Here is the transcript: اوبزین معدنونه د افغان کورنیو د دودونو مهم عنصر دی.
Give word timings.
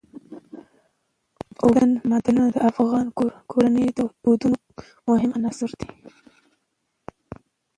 اوبزین 1.61 1.91
معدنونه 2.09 2.49
د 2.53 2.57
افغان 2.69 3.07
کورنیو 3.51 3.95
د 3.97 3.99
دودونو 4.23 4.57
مهم 5.07 5.31
عنصر 5.39 5.69
دی. 5.79 5.89